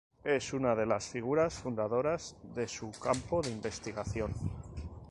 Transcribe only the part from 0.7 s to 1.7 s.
de las figuras